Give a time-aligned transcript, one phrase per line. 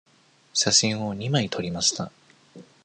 [0.51, 2.11] 写真を二枚撮りました。